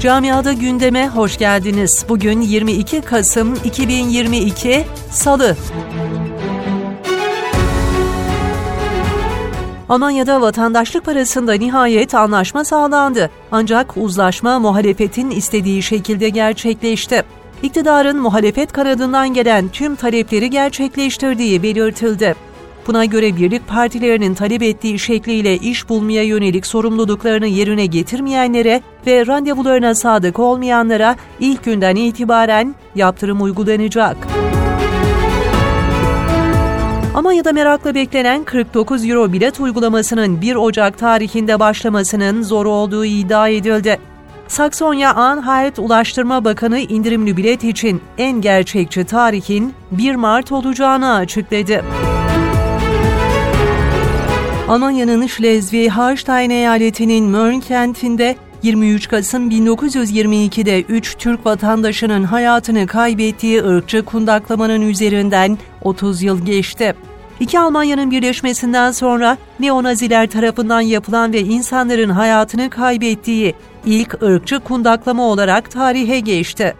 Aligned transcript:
Camiada 0.00 0.52
gündeme 0.52 1.08
hoş 1.08 1.38
geldiniz. 1.38 2.04
Bugün 2.08 2.40
22 2.40 3.00
Kasım 3.00 3.54
2022 3.64 4.84
Salı. 5.10 5.56
Almanya'da 9.88 10.40
vatandaşlık 10.40 11.04
parasında 11.04 11.52
nihayet 11.52 12.14
anlaşma 12.14 12.64
sağlandı. 12.64 13.30
Ancak 13.52 13.96
uzlaşma 13.96 14.58
muhalefetin 14.58 15.30
istediği 15.30 15.82
şekilde 15.82 16.28
gerçekleşti. 16.28 17.22
İktidarın 17.62 18.20
muhalefet 18.20 18.72
kanadından 18.72 19.34
gelen 19.34 19.68
tüm 19.68 19.96
talepleri 19.96 20.50
gerçekleştirdiği 20.50 21.62
belirtildi. 21.62 22.47
Buna 22.88 23.04
göre 23.04 23.36
birlik 23.36 23.68
partilerinin 23.68 24.34
talep 24.34 24.62
ettiği 24.62 24.98
şekliyle 24.98 25.56
iş 25.56 25.88
bulmaya 25.88 26.22
yönelik 26.22 26.66
sorumluluklarını 26.66 27.46
yerine 27.46 27.86
getirmeyenlere 27.86 28.82
ve 29.06 29.26
randevularına 29.26 29.94
sadık 29.94 30.38
olmayanlara 30.38 31.16
ilk 31.40 31.64
günden 31.64 31.96
itibaren 31.96 32.74
yaptırım 32.94 33.42
uygulanacak. 33.42 34.16
Almanya'da 37.14 37.52
merakla 37.52 37.94
beklenen 37.94 38.44
49 38.44 39.08
euro 39.08 39.32
bilet 39.32 39.60
uygulamasının 39.60 40.40
1 40.40 40.54
Ocak 40.54 40.98
tarihinde 40.98 41.60
başlamasının 41.60 42.42
zor 42.42 42.66
olduğu 42.66 43.04
iddia 43.04 43.48
edildi. 43.48 43.98
Saksonya 44.48 45.14
Anhalt 45.14 45.78
Ulaştırma 45.78 46.44
Bakanı 46.44 46.78
indirimli 46.78 47.36
bilet 47.36 47.64
için 47.64 48.00
en 48.18 48.40
gerçekçi 48.40 49.04
tarihin 49.04 49.74
1 49.90 50.14
Mart 50.14 50.52
olacağını 50.52 51.14
açıkladı. 51.14 51.84
Almanya'nın 54.68 55.26
Schleswig-Holstein 55.26 56.52
eyaletinin 56.52 57.24
Mölln 57.24 57.60
kentinde 57.60 58.36
23 58.62 59.08
Kasım 59.08 59.50
1922'de 59.50 60.82
3 60.82 61.16
Türk 61.18 61.46
vatandaşının 61.46 62.24
hayatını 62.24 62.86
kaybettiği 62.86 63.64
ırkçı 63.64 64.04
kundaklamanın 64.04 64.80
üzerinden 64.80 65.58
30 65.82 66.22
yıl 66.22 66.46
geçti. 66.46 66.94
İki 67.40 67.58
Almanya'nın 67.58 68.10
birleşmesinden 68.10 68.90
sonra 68.90 69.36
neonaziler 69.60 70.30
tarafından 70.30 70.80
yapılan 70.80 71.32
ve 71.32 71.40
insanların 71.40 72.10
hayatını 72.10 72.70
kaybettiği 72.70 73.54
ilk 73.86 74.22
ırkçı 74.22 74.60
kundaklama 74.60 75.28
olarak 75.28 75.70
tarihe 75.70 76.20
geçti. 76.20 76.74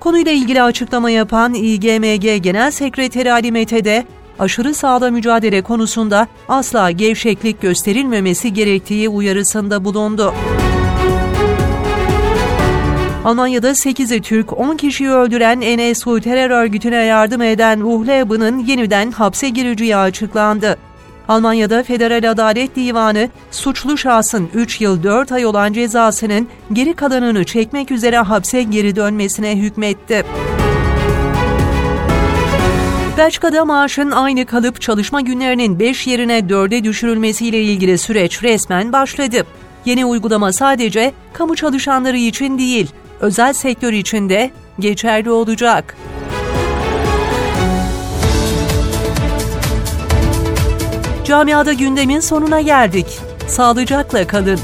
Konuyla 0.00 0.32
ilgili 0.32 0.62
açıklama 0.62 1.10
yapan 1.10 1.54
İGMG 1.54 2.42
Genel 2.42 2.70
Sekreteri 2.70 3.32
Ali 3.32 3.52
Mete 3.52 3.84
de 3.84 4.04
aşırı 4.38 4.74
sağda 4.74 5.10
mücadele 5.10 5.62
konusunda 5.62 6.28
asla 6.48 6.90
gevşeklik 6.90 7.62
gösterilmemesi 7.62 8.52
gerektiği 8.52 9.08
uyarısında 9.08 9.84
bulundu. 9.84 10.34
Almanya'da 13.24 13.70
8'i 13.70 14.20
Türk, 14.22 14.58
10 14.58 14.76
kişiyi 14.76 15.10
öldüren 15.10 15.60
NSU 15.60 16.20
terör 16.20 16.50
örgütüne 16.50 16.96
yardım 16.96 17.42
eden 17.42 17.80
Uhleb'nin 17.80 18.58
yeniden 18.58 19.10
hapse 19.10 19.48
gireceği 19.48 19.96
açıklandı. 19.96 20.76
Almanya'da 21.28 21.82
Federal 21.82 22.30
Adalet 22.30 22.76
Divanı, 22.76 23.28
suçlu 23.50 23.98
şahsın 23.98 24.48
3 24.54 24.80
yıl 24.80 25.02
4 25.02 25.32
ay 25.32 25.46
olan 25.46 25.72
cezasının 25.72 26.48
geri 26.72 26.94
kalanını 26.94 27.44
çekmek 27.44 27.90
üzere 27.90 28.18
hapse 28.18 28.62
geri 28.62 28.96
dönmesine 28.96 29.56
hükmetti. 29.56 30.24
Belçika'da 33.18 33.64
maaşın 33.64 34.10
aynı 34.10 34.46
kalıp 34.46 34.80
çalışma 34.80 35.20
günlerinin 35.20 35.78
5 35.78 36.06
yerine 36.06 36.38
4'e 36.38 36.84
düşürülmesiyle 36.84 37.62
ilgili 37.62 37.98
süreç 37.98 38.42
resmen 38.42 38.92
başladı. 38.92 39.46
Yeni 39.84 40.06
uygulama 40.06 40.52
sadece 40.52 41.12
kamu 41.32 41.56
çalışanları 41.56 42.16
için 42.16 42.58
değil, 42.58 42.90
özel 43.20 43.52
sektör 43.52 43.92
için 43.92 44.28
de 44.28 44.50
geçerli 44.78 45.30
olacak. 45.30 45.96
Camiada 51.24 51.72
gündemin 51.72 52.20
sonuna 52.20 52.60
geldik. 52.60 53.18
Sağlıcakla 53.48 54.26
kalın. 54.26 54.60